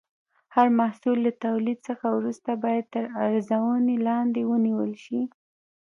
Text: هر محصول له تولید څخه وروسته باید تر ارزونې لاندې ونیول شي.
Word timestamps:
هر 0.55 0.67
محصول 0.79 1.17
له 1.25 1.31
تولید 1.45 1.79
څخه 1.87 2.05
وروسته 2.17 2.51
باید 2.63 2.85
تر 2.95 3.03
ارزونې 3.25 3.95
لاندې 4.07 4.41
ونیول 4.49 4.91
شي. 5.05 5.21